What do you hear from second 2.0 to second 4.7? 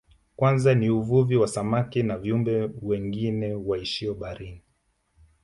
na viumbe wengine waishio baharini